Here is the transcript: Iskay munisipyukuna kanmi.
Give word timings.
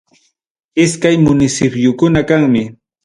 Iskay 0.83 1.15
munisipyukuna 1.25 2.19
kanmi. 2.29 2.63